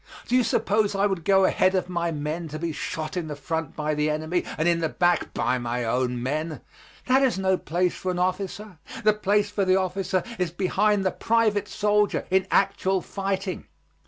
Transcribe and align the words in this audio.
Do 0.27 0.35
you 0.35 0.43
suppose 0.43 0.95
I 0.95 1.05
would 1.05 1.23
go 1.23 1.45
ahead 1.45 1.75
of 1.75 1.87
my 1.87 2.09
men 2.11 2.47
to 2.47 2.57
be 2.57 2.71
shot 2.71 3.15
in 3.15 3.27
the 3.27 3.35
front 3.35 3.75
by 3.75 3.93
the 3.93 4.09
enemy 4.09 4.43
and 4.57 4.67
in 4.67 4.79
the 4.79 4.89
back 4.89 5.31
by 5.31 5.59
my 5.59 5.85
own 5.85 6.23
men? 6.23 6.61
That 7.05 7.21
is 7.21 7.37
no 7.37 7.55
place 7.55 7.93
for 7.93 8.09
an 8.09 8.17
officer. 8.17 8.79
The 9.03 9.13
place 9.13 9.51
for 9.51 9.63
the 9.63 9.75
officer 9.75 10.23
is 10.39 10.49
behind 10.49 11.05
the 11.05 11.11
private 11.11 11.67
soldier 11.67 12.25
in 12.31 12.47
actual 12.49 13.01
fighting. 13.03 13.67